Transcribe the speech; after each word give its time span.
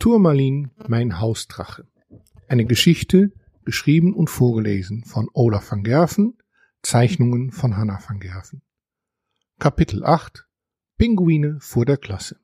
Turmalin, 0.00 0.70
mein 0.86 1.18
Hausdrache. 1.18 1.84
Eine 2.46 2.66
Geschichte, 2.66 3.32
geschrieben 3.64 4.14
und 4.14 4.30
vorgelesen 4.30 5.02
von 5.02 5.28
Olaf 5.32 5.72
van 5.72 5.82
Gerven, 5.82 6.38
Zeichnungen 6.82 7.50
von 7.50 7.76
Hanna 7.76 7.98
van 8.06 8.20
Gerven. 8.20 8.62
Kapitel 9.58 10.04
8 10.04 10.46
Pinguine 10.98 11.58
vor 11.60 11.84
der 11.84 11.96
Klasse. 11.96 12.38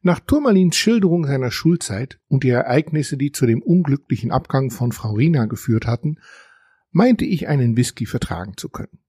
Nach 0.00 0.20
Turmalins 0.20 0.76
Schilderung 0.76 1.26
seiner 1.26 1.50
Schulzeit 1.50 2.18
und 2.28 2.44
die 2.44 2.48
Ereignisse, 2.48 3.18
die 3.18 3.30
zu 3.30 3.44
dem 3.44 3.62
unglücklichen 3.62 4.30
Abgang 4.30 4.70
von 4.70 4.92
Frau 4.92 5.12
Rina 5.12 5.44
geführt 5.44 5.86
hatten, 5.86 6.16
meinte 6.92 7.26
ich 7.26 7.46
einen 7.46 7.76
Whisky 7.76 8.06
vertragen 8.06 8.56
zu 8.56 8.70
können. 8.70 9.00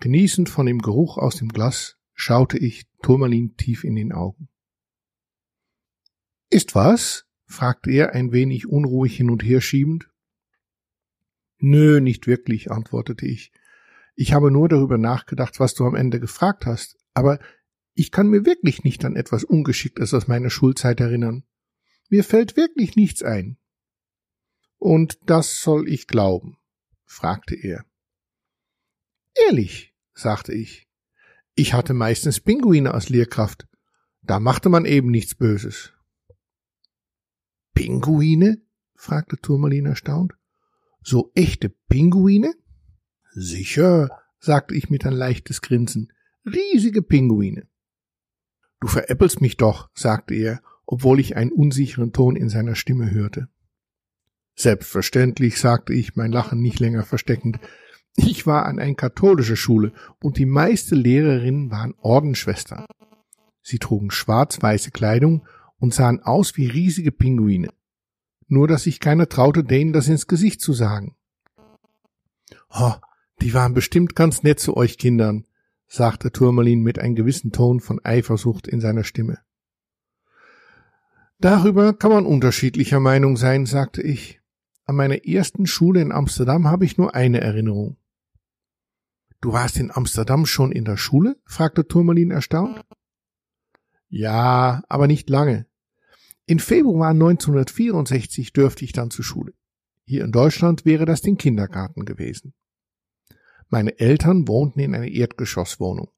Genießend 0.00 0.48
von 0.48 0.66
dem 0.66 0.80
Geruch 0.80 1.18
aus 1.18 1.36
dem 1.36 1.50
Glas 1.50 1.98
schaute 2.14 2.58
ich 2.58 2.88
Turmalin 3.00 3.56
tief 3.56 3.84
in 3.84 3.94
den 3.94 4.10
Augen. 4.10 4.48
Ist 6.50 6.74
was? 6.74 7.26
fragte 7.46 7.90
er 7.90 8.12
ein 8.12 8.32
wenig 8.32 8.66
unruhig 8.68 9.16
hin 9.16 9.30
und 9.30 9.42
her 9.42 9.60
schiebend. 9.60 10.10
Nö, 11.58 12.00
nicht 12.00 12.26
wirklich, 12.26 12.70
antwortete 12.70 13.26
ich. 13.26 13.52
Ich 14.14 14.32
habe 14.32 14.50
nur 14.50 14.68
darüber 14.68 14.98
nachgedacht, 14.98 15.60
was 15.60 15.74
du 15.74 15.86
am 15.86 15.94
Ende 15.94 16.20
gefragt 16.20 16.66
hast, 16.66 16.98
aber 17.14 17.38
ich 17.94 18.10
kann 18.10 18.28
mir 18.28 18.44
wirklich 18.44 18.82
nicht 18.82 19.04
an 19.04 19.16
etwas 19.16 19.44
Ungeschicktes 19.44 20.14
aus 20.14 20.26
meiner 20.26 20.50
Schulzeit 20.50 21.00
erinnern. 21.00 21.44
Mir 22.08 22.24
fällt 22.24 22.56
wirklich 22.56 22.96
nichts 22.96 23.22
ein. 23.22 23.56
Und 24.78 25.18
das 25.26 25.62
soll 25.62 25.88
ich 25.88 26.06
glauben? 26.06 26.56
fragte 27.04 27.54
er. 27.54 27.84
Ehrlich, 29.46 29.94
sagte 30.14 30.52
ich. 30.52 30.88
Ich 31.54 31.74
hatte 31.74 31.94
meistens 31.94 32.40
Pinguine 32.40 32.94
als 32.94 33.08
Lehrkraft. 33.08 33.68
Da 34.22 34.40
machte 34.40 34.68
man 34.68 34.84
eben 34.84 35.10
nichts 35.10 35.34
Böses. 35.34 35.92
Pinguine? 37.74 38.62
fragte 38.94 39.36
Turmalin 39.36 39.86
erstaunt. 39.86 40.34
So 41.02 41.30
echte 41.34 41.70
Pinguine? 41.88 42.54
Sicher, 43.32 44.10
sagte 44.38 44.74
ich 44.74 44.90
mit 44.90 45.06
ein 45.06 45.12
leichtes 45.12 45.62
Grinsen. 45.62 46.12
Riesige 46.44 47.02
Pinguine. 47.02 47.66
Du 48.80 48.88
veräppelst 48.88 49.40
mich 49.40 49.56
doch, 49.56 49.90
sagte 49.94 50.34
er, 50.34 50.62
obwohl 50.86 51.20
ich 51.20 51.36
einen 51.36 51.52
unsicheren 51.52 52.12
Ton 52.12 52.36
in 52.36 52.48
seiner 52.48 52.74
Stimme 52.74 53.10
hörte. 53.10 53.48
Selbstverständlich, 54.56 55.58
sagte 55.58 55.92
ich, 55.92 56.16
mein 56.16 56.32
Lachen 56.32 56.60
nicht 56.60 56.80
länger 56.80 57.04
versteckend. 57.04 57.60
Ich 58.16 58.46
war 58.46 58.66
an 58.66 58.78
eine 58.78 58.94
katholische 58.94 59.56
Schule 59.56 59.92
und 60.20 60.38
die 60.38 60.46
meiste 60.46 60.94
Lehrerinnen 60.94 61.70
waren 61.70 61.94
Ordensschwestern. 62.00 62.84
Sie 63.62 63.78
trugen 63.78 64.10
schwarz-weiße 64.10 64.90
Kleidung 64.90 65.46
und 65.80 65.92
sahen 65.92 66.20
aus 66.22 66.56
wie 66.56 66.66
riesige 66.66 67.10
Pinguine. 67.10 67.72
Nur 68.46 68.68
dass 68.68 68.84
sich 68.84 69.00
keiner 69.00 69.28
traute, 69.28 69.64
denen 69.64 69.92
das 69.92 70.06
ins 70.06 70.28
Gesicht 70.28 70.60
zu 70.60 70.72
sagen. 70.72 71.16
Oh, 72.70 72.94
die 73.40 73.54
waren 73.54 73.74
bestimmt 73.74 74.14
ganz 74.14 74.42
nett 74.42 74.60
zu 74.60 74.76
euch 74.76 74.98
Kindern, 74.98 75.46
sagte 75.88 76.30
Turmalin 76.30 76.82
mit 76.82 76.98
einem 76.98 77.16
gewissen 77.16 77.50
Ton 77.50 77.80
von 77.80 78.00
Eifersucht 78.04 78.68
in 78.68 78.80
seiner 78.80 79.04
Stimme. 79.04 79.38
Darüber 81.38 81.94
kann 81.94 82.12
man 82.12 82.26
unterschiedlicher 82.26 83.00
Meinung 83.00 83.36
sein, 83.36 83.64
sagte 83.64 84.02
ich. 84.02 84.40
An 84.84 84.96
meiner 84.96 85.24
ersten 85.24 85.66
Schule 85.66 86.02
in 86.02 86.12
Amsterdam 86.12 86.68
habe 86.68 86.84
ich 86.84 86.98
nur 86.98 87.14
eine 87.14 87.40
Erinnerung. 87.40 87.96
Du 89.40 89.52
warst 89.52 89.78
in 89.78 89.90
Amsterdam 89.90 90.44
schon 90.44 90.70
in 90.70 90.84
der 90.84 90.98
Schule? 90.98 91.36
fragte 91.44 91.86
Turmalin 91.86 92.30
erstaunt. 92.30 92.84
Ja, 94.08 94.82
aber 94.88 95.06
nicht 95.06 95.30
lange. 95.30 95.66
In 96.50 96.58
Februar 96.58 97.10
1964 97.10 98.52
dürfte 98.52 98.84
ich 98.84 98.90
dann 98.90 99.12
zur 99.12 99.24
Schule. 99.24 99.54
Hier 100.02 100.24
in 100.24 100.32
Deutschland 100.32 100.84
wäre 100.84 101.04
das 101.04 101.20
den 101.20 101.36
Kindergarten 101.36 102.04
gewesen. 102.04 102.54
Meine 103.68 104.00
Eltern 104.00 104.48
wohnten 104.48 104.80
in 104.80 104.92
einer 104.92 105.06
Erdgeschosswohnung. 105.06 106.10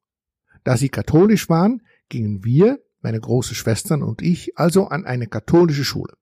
Da 0.64 0.78
sie 0.78 0.88
katholisch 0.88 1.50
waren, 1.50 1.82
gingen 2.08 2.44
wir, 2.44 2.82
meine 3.02 3.20
große 3.20 3.54
Schwestern 3.54 4.02
und 4.02 4.22
ich, 4.22 4.56
also 4.56 4.86
an 4.86 5.04
eine 5.04 5.26
katholische 5.26 5.84
Schule. 5.84 6.16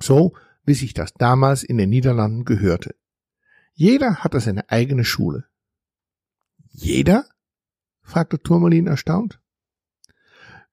So, 0.00 0.34
wie 0.64 0.74
sich 0.74 0.92
das 0.92 1.14
damals 1.14 1.62
in 1.62 1.78
den 1.78 1.90
Niederlanden 1.90 2.44
gehörte. 2.44 2.96
Jeder 3.72 4.16
hatte 4.16 4.40
seine 4.40 4.68
eigene 4.68 5.04
Schule. 5.04 5.46
Jeder? 6.72 7.24
fragte 8.02 8.42
Turmalin 8.42 8.88
erstaunt. 8.88 9.40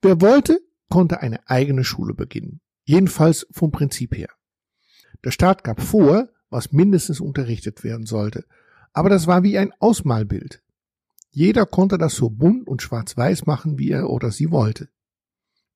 Wer 0.02 0.20
wollte, 0.20 0.60
konnte 0.90 1.22
eine 1.22 1.48
eigene 1.48 1.84
Schule 1.84 2.14
beginnen. 2.14 2.62
Jedenfalls 2.84 3.48
vom 3.52 3.72
Prinzip 3.72 4.16
her. 4.16 4.30
Der 5.24 5.32
Staat 5.32 5.64
gab 5.64 5.82
vor, 5.82 6.30
was 6.50 6.72
mindestens 6.72 7.20
unterrichtet 7.20 7.84
werden 7.84 8.06
sollte, 8.06 8.46
aber 8.94 9.10
das 9.10 9.28
war 9.28 9.44
wie 9.44 9.58
ein 9.58 9.72
Ausmalbild. 9.80 10.64
Jeder 11.32 11.66
konnte 11.66 11.98
das 11.98 12.16
so 12.16 12.30
bunt 12.30 12.68
und 12.68 12.82
schwarz-weiß 12.82 13.46
machen, 13.46 13.78
wie 13.78 13.92
er 13.92 14.10
oder 14.10 14.32
sie 14.32 14.50
wollte. 14.50 14.90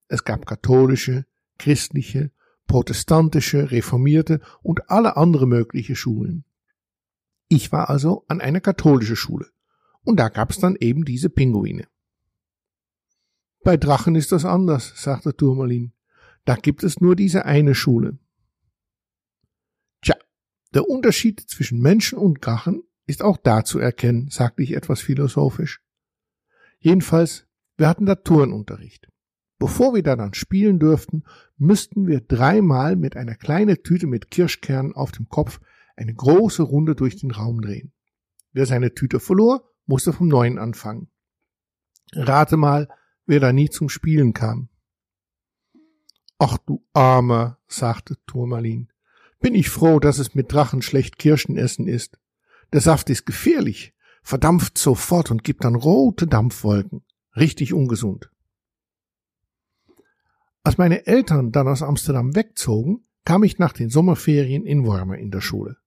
Es 0.08 0.24
gab 0.24 0.46
katholische, 0.46 1.26
christliche, 1.60 2.32
protestantische, 2.68 3.72
reformierte 3.72 4.42
und 4.62 4.90
alle 4.90 5.16
andere 5.16 5.46
mögliche 5.46 5.96
Schulen. 5.96 6.46
Ich 7.50 7.72
war 7.72 7.90
also 7.90 8.26
an 8.28 8.42
einer 8.42 8.62
katholische 8.62 9.16
Schule, 9.16 9.48
und 10.04 10.20
da 10.20 10.30
gab's 10.30 10.58
dann 10.58 10.76
eben 10.76 11.06
diese 11.06 11.30
Pinguine. 11.30 11.88
Bei 13.64 13.78
Drachen 13.78 14.16
ist 14.16 14.32
das 14.32 14.46
anders, 14.46 14.94
sagte 14.96 15.36
Turmalin. 15.36 15.94
Da 16.46 16.56
gibt 16.56 16.84
es 16.84 17.00
nur 17.00 17.16
diese 17.16 17.46
eine 17.46 17.76
Schule. 17.76 18.18
Tja, 20.02 20.16
der 20.74 20.90
Unterschied 20.90 21.40
zwischen 21.40 21.80
Menschen 21.80 22.18
und 22.18 22.46
Drachen 22.46 22.84
ist 23.06 23.22
auch 23.22 23.38
da 23.38 23.64
zu 23.64 23.80
erkennen, 23.80 24.30
sagte 24.30 24.64
ich 24.64 24.74
etwas 24.74 25.00
philosophisch. 25.00 25.82
Jedenfalls, 26.80 27.48
wir 27.78 27.88
hatten 27.88 28.06
da 28.06 28.16
Turnunterricht. 28.16 29.08
Bevor 29.60 29.94
wir 29.94 30.04
da 30.04 30.18
dann 30.18 30.34
spielen 30.34 30.80
dürften, 30.80 31.24
müssten 31.58 32.08
wir 32.08 32.20
dreimal 32.20 32.98
mit 32.98 33.16
einer 33.16 33.36
kleinen 33.36 33.82
Tüte 33.82 34.08
mit 34.08 34.30
Kirschkernen 34.30 34.94
auf 34.94 35.14
dem 35.14 35.30
Kopf 35.30 35.62
eine 35.96 36.14
große 36.14 36.64
Runde 36.64 36.96
durch 36.96 37.16
den 37.16 37.32
Raum 37.32 37.62
drehen. 37.62 37.94
Wer 38.52 38.66
seine 38.66 38.94
Tüte 38.94 39.22
verlor, 39.22 39.70
musste 39.86 40.12
vom 40.12 40.28
Neuen 40.28 40.58
anfangen. 40.58 41.08
Rate 42.12 42.58
mal, 42.58 42.90
wer 43.26 43.40
da 43.40 43.54
nie 43.54 43.70
zum 43.70 43.90
Spielen 43.90 44.34
kam. 44.34 44.70
Ach 46.40 46.58
du 46.58 46.86
Armer, 46.94 47.60
sagte 47.68 48.18
Turmalin, 48.26 48.90
bin 49.40 49.56
ich 49.56 49.70
froh, 49.70 50.00
dass 50.00 50.20
es 50.20 50.36
mit 50.36 50.52
Drachen 50.52 50.82
schlecht 50.82 51.18
Kirschen 51.18 51.58
essen 51.58 51.88
ist. 51.88 52.20
Der 52.72 52.82
Saft 52.82 53.10
ist 53.10 53.26
gefährlich, 53.26 53.94
verdampft 54.24 54.78
sofort 54.78 55.32
und 55.32 55.44
gibt 55.44 55.64
dann 55.64 55.76
rote 55.76 56.28
Dampfwolken. 56.28 57.04
Richtig 57.36 57.74
ungesund. 57.74 58.30
Als 60.64 60.78
meine 60.78 61.06
Eltern 61.08 61.52
dann 61.52 61.68
aus 61.68 61.82
Amsterdam 61.82 62.36
wegzogen, 62.36 63.06
kam 63.26 63.44
ich 63.44 63.60
nach 63.60 63.74
den 63.74 63.90
Sommerferien 63.90 64.66
in 64.66 64.86
Wormer 64.86 65.18
in 65.18 65.32
der 65.32 65.42
Schule. 65.42 65.78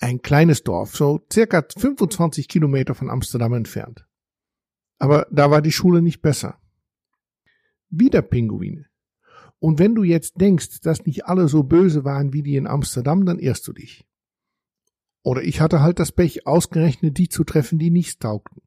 Ein 0.00 0.22
kleines 0.22 0.64
Dorf, 0.64 0.96
so 0.96 1.24
circa 1.32 1.64
25 1.76 2.48
Kilometer 2.48 2.94
von 2.94 3.10
Amsterdam 3.10 3.52
entfernt. 3.54 4.06
Aber 5.02 5.26
da 5.32 5.50
war 5.50 5.62
die 5.62 5.72
Schule 5.72 6.00
nicht 6.00 6.22
besser. 6.22 6.60
Wieder 7.90 8.22
Pinguine. 8.22 8.86
Und 9.58 9.80
wenn 9.80 9.96
du 9.96 10.04
jetzt 10.04 10.40
denkst, 10.40 10.80
dass 10.80 11.06
nicht 11.06 11.26
alle 11.26 11.48
so 11.48 11.64
böse 11.64 12.04
waren 12.04 12.32
wie 12.32 12.44
die 12.44 12.54
in 12.54 12.68
Amsterdam, 12.68 13.26
dann 13.26 13.40
irrst 13.40 13.66
du 13.66 13.72
dich. 13.72 14.06
Oder 15.24 15.42
ich 15.42 15.60
hatte 15.60 15.80
halt 15.82 15.98
das 15.98 16.12
Pech, 16.12 16.46
ausgerechnet 16.46 17.18
die 17.18 17.28
zu 17.28 17.42
treffen, 17.42 17.80
die 17.80 17.90
nichts 17.90 18.20
taugten. 18.20 18.62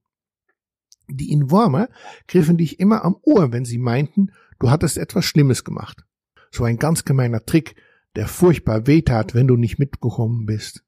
Die 1.07 1.31
in 1.31 1.51
Wormer 1.51 1.87
griffen 2.27 2.57
dich 2.57 2.81
immer 2.81 3.05
am 3.05 3.15
Ohr, 3.21 3.53
wenn 3.53 3.63
sie 3.63 3.77
meinten, 3.77 4.33
du 4.59 4.69
hattest 4.69 4.97
etwas 4.97 5.23
Schlimmes 5.23 5.63
gemacht. 5.63 6.03
So 6.51 6.65
ein 6.65 6.75
ganz 6.75 7.05
gemeiner 7.05 7.45
Trick, 7.45 7.77
der 8.17 8.27
furchtbar 8.27 8.87
wehtat, 8.87 9.35
wenn 9.35 9.47
du 9.47 9.55
nicht 9.55 9.79
mitgekommen 9.79 10.45
bist. 10.45 10.83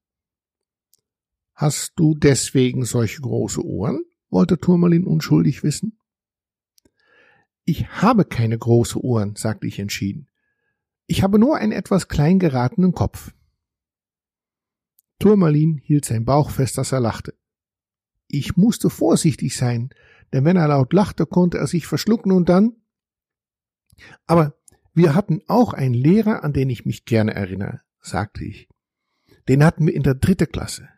Hast 1.54 1.94
du 1.95 2.16
deswegen 2.16 2.83
solche 2.83 3.21
große 3.21 3.66
Ohren? 3.66 4.04
Wollte 4.29 4.59
Turmalin 4.59 5.06
unschuldig 5.06 5.63
wissen. 5.63 6.00
Ich 7.63 7.88
habe 8.01 8.25
keine 8.25 8.57
große 8.57 9.03
Ohren, 9.03 9.35
sagte 9.35 9.68
ich 9.68 9.79
entschieden. 9.79 10.29
Ich 11.06 11.24
habe 11.24 11.39
nur 11.39 11.57
einen 11.57 11.71
etwas 11.71 12.07
klein 12.07 12.39
geratenen 12.39 12.94
Kopf. 12.94 13.33
Turmalin 15.19 15.77
hielt 15.77 16.06
sein 16.06 16.25
Bauch 16.25 16.50
fest, 16.50 16.77
dass 16.77 16.91
er 16.91 17.00
lachte. 17.00 17.33
Ich 18.27 18.57
musste 18.57 18.89
vorsichtig 18.89 19.56
sein, 19.56 19.89
denn 20.33 20.45
wenn 20.45 20.57
er 20.57 20.68
laut 20.68 20.94
lachte, 20.94 21.25
konnte 21.25 21.57
er 21.57 21.68
sich 21.68 21.88
verschlucken 21.88 22.31
und 22.31 22.50
dann. 22.50 22.75
Aber 24.25 24.57
wir 24.94 25.15
hatten 25.15 25.41
auch 25.47 25.73
einen 25.73 25.94
Lehrer, 25.94 26.44
an 26.44 26.53
den 26.53 26.69
ich 26.69 26.85
mich 26.85 27.06
gerne 27.06 27.33
erinnere, 27.33 27.81
sagte 28.01 28.44
ich. 28.44 28.68
Den 29.47 29.63
hatten 29.63 29.88
wir 29.88 29.94
in 29.94 30.03
der 30.03 30.15
dritte 30.15 30.47
Klasse. 30.47 30.89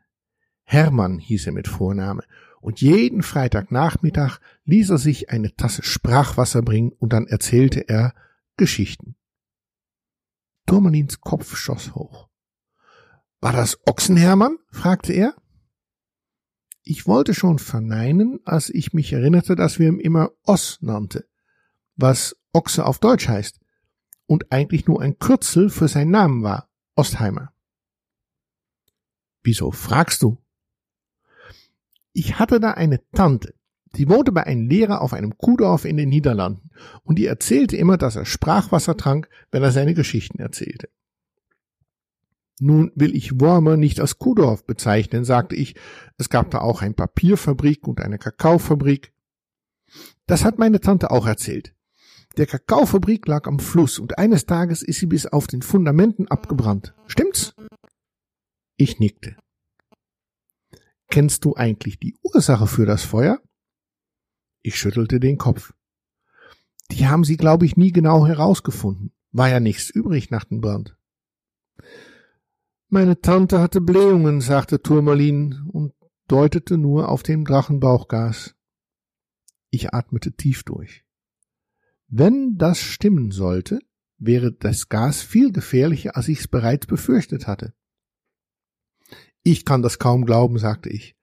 Hermann 0.64 1.20
hieß 1.20 1.48
er 1.48 1.54
mit 1.54 1.68
Vorname, 1.68 2.24
und 2.62 2.82
jeden 2.82 3.24
Freitagnachmittag 3.24 4.40
ließ 4.66 4.90
er 4.90 4.98
sich 4.98 5.30
eine 5.30 5.56
Tasse 5.56 5.84
Sprachwasser 5.84 6.62
bringen 6.62 6.92
und 6.92 7.14
dann 7.14 7.28
erzählte 7.28 7.88
er, 7.88 8.14
Geschichten. 8.58 9.16
Turmalins 10.66 11.22
Kopf 11.22 11.56
schoss 11.56 11.96
hoch. 11.96 12.30
War 13.42 13.54
das 13.54 13.80
Ochsenhermann? 13.88 14.58
fragte 14.72 15.14
er. 15.14 15.36
Ich 16.84 17.08
wollte 17.08 17.34
schon 17.34 17.60
verneinen, 17.60 18.40
als 18.46 18.70
ich 18.70 18.94
mich 18.94 19.14
erinnerte, 19.14 19.56
dass 19.56 19.80
wir 19.80 19.88
ihn 19.88 20.00
immer 20.00 20.32
Oss 20.44 20.80
nannte, 20.82 21.28
was 21.96 22.36
Ochse 22.52 22.86
auf 22.86 23.00
Deutsch 23.00 23.28
heißt 23.28 23.60
und 24.26 24.52
eigentlich 24.52 24.88
nur 24.88 25.02
ein 25.02 25.18
Kürzel 25.20 25.70
für 25.70 25.88
seinen 25.88 26.12
Namen 26.12 26.44
war, 26.44 26.70
Ostheimer. 26.96 27.54
Wieso 29.42 29.72
fragst 29.72 30.22
du? 30.22 30.38
Ich 32.20 32.38
hatte 32.38 32.60
da 32.60 32.72
eine 32.72 33.00
Tante, 33.14 33.54
die 33.96 34.10
wohnte 34.10 34.34
bei 34.34 34.46
einem 34.46 34.68
Lehrer 34.68 35.00
auf 35.00 35.14
einem 35.14 35.38
Kuhdorf 35.38 35.86
in 35.86 35.96
den 35.96 36.10
Niederlanden 36.10 36.70
und 37.04 37.18
die 37.18 37.26
erzählte 37.26 37.78
immer, 37.78 37.96
dass 37.96 38.18
er 38.18 38.26
Sprachwasser 38.26 38.98
trank, 38.98 39.30
wenn 39.52 39.64
er 39.64 39.72
seine 39.72 39.94
Geschichten 39.94 40.38
erzählte. 40.40 40.90
Nun 42.60 42.92
will 42.94 43.16
ich 43.16 43.40
Wormer 43.40 43.78
nicht 43.78 44.02
als 44.02 44.18
Kuhdorf 44.18 44.66
bezeichnen, 44.66 45.24
sagte 45.24 45.56
ich. 45.56 45.76
Es 46.18 46.30
gab 46.30 46.52
da 46.52 46.60
auch 46.60 46.82
eine 46.82 46.94
Papierfabrik 46.94 47.88
und 47.88 48.02
eine 48.02 48.18
Kakaofabrik. 48.18 49.14
Das 50.28 50.44
hat 50.44 50.60
meine 50.60 50.82
Tante 50.82 51.12
auch 51.12 51.26
erzählt. 51.26 51.74
Der 52.36 52.48
Kakaofabrik 52.48 53.26
lag 53.28 53.48
am 53.48 53.60
Fluss 53.60 53.98
und 53.98 54.18
eines 54.18 54.46
Tages 54.46 54.82
ist 54.82 55.00
sie 55.00 55.06
bis 55.06 55.26
auf 55.26 55.48
den 55.48 55.62
Fundamenten 55.62 56.28
abgebrannt. 56.28 56.94
Stimmt's? 57.08 57.56
Ich 58.76 59.00
nickte. 59.00 59.38
Kennst 61.10 61.44
du 61.44 61.56
eigentlich 61.56 62.00
die 62.00 62.16
Ursache 62.22 62.68
für 62.68 62.86
das 62.86 63.04
Feuer? 63.04 63.42
Ich 64.62 64.76
schüttelte 64.76 65.20
den 65.20 65.38
Kopf. 65.38 65.74
Die 66.92 67.08
haben 67.08 67.24
sie, 67.24 67.36
glaube 67.36 67.66
ich, 67.66 67.78
nie 67.78 67.92
genau 67.92 68.28
herausgefunden. 68.28 69.12
War 69.32 69.50
ja 69.50 69.60
nichts 69.60 69.90
übrig 69.90 70.30
nach 70.30 70.44
dem 70.44 70.62
Brand. 70.62 70.98
Meine 72.90 73.22
Tante 73.22 73.60
hatte 73.60 73.82
Blähungen, 73.82 74.42
sagte 74.42 74.82
Turmalin 74.82 75.68
und 75.72 75.94
deutete 76.28 76.78
nur 76.78 77.10
auf 77.10 77.24
dem 77.24 77.44
Drachenbauchgas. 77.46 78.56
Ich 79.72 79.94
atmete 79.94 80.34
tief 80.34 80.64
durch. 80.64 81.06
Wenn 82.08 82.58
das 82.58 82.80
stimmen 82.80 83.32
sollte, 83.32 83.80
wäre 84.18 84.52
das 84.52 84.90
Gas 84.90 85.22
viel 85.22 85.52
gefährlicher, 85.52 86.16
als 86.16 86.28
ich 86.28 86.40
es 86.40 86.48
bereits 86.48 86.88
befürchtet 86.88 87.48
hatte. 87.48 87.74
Ich 89.44 89.66
kann 89.66 89.82
das 89.82 90.00
kaum 90.00 90.26
glauben, 90.26 90.58
sagte 90.58 90.90
ich. 90.90 91.16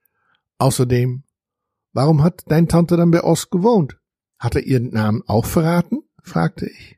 Außerdem, 0.57 1.23
warum 1.93 2.23
hat 2.23 2.43
dein 2.47 2.67
Tante 2.67 2.97
dann 2.97 3.11
bei 3.11 3.23
Ost 3.23 3.51
gewohnt? 3.51 3.97
Hat 4.39 4.55
er 4.55 4.63
ihren 4.63 4.89
Namen 4.89 5.23
auch 5.27 5.45
verraten? 5.45 6.03
fragte 6.21 6.67
ich. 6.67 6.97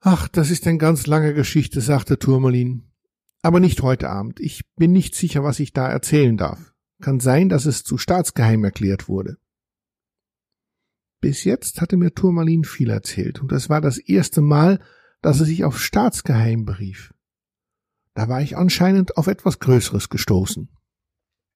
Ach, 0.00 0.28
das 0.28 0.50
ist 0.50 0.66
eine 0.66 0.78
ganz 0.78 1.06
lange 1.06 1.34
Geschichte, 1.34 1.80
sagte 1.80 2.18
Turmalin. 2.18 2.92
Aber 3.42 3.60
nicht 3.60 3.82
heute 3.82 4.08
Abend. 4.08 4.40
Ich 4.40 4.62
bin 4.76 4.92
nicht 4.92 5.14
sicher, 5.14 5.42
was 5.42 5.60
ich 5.60 5.72
da 5.72 5.88
erzählen 5.88 6.36
darf. 6.36 6.74
Kann 7.00 7.20
sein, 7.20 7.48
dass 7.48 7.66
es 7.66 7.82
zu 7.82 7.98
staatsgeheim 7.98 8.64
erklärt 8.64 9.08
wurde. 9.08 9.36
Bis 11.20 11.44
jetzt 11.44 11.80
hatte 11.80 11.96
mir 11.96 12.14
Turmalin 12.14 12.64
viel 12.64 12.90
erzählt, 12.90 13.40
und 13.40 13.52
es 13.52 13.68
war 13.68 13.80
das 13.80 13.98
erste 13.98 14.40
Mal, 14.40 14.80
dass 15.22 15.40
er 15.40 15.46
sich 15.46 15.64
auf 15.64 15.80
staatsgeheim 15.80 16.64
berief. 16.64 17.12
Da 18.16 18.30
war 18.30 18.40
ich 18.40 18.56
anscheinend 18.56 19.18
auf 19.18 19.26
etwas 19.26 19.58
Größeres 19.58 20.08
gestoßen. 20.08 20.70